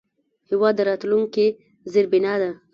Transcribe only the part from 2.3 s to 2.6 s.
ده.